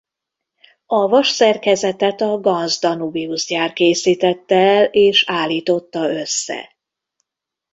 A 0.85 1.07
vasszerkezetet 1.07 2.21
a 2.21 2.39
Ganz 2.39 2.79
Danubius 2.79 3.45
gyár 3.45 3.73
készítette 3.73 4.55
el 4.55 4.83
és 4.83 5.23
állította 5.27 5.99
össze. 6.09 6.75